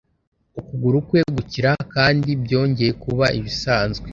[0.59, 4.07] ukuguru kwe gukira kandi byongeye kuba ibisanzwe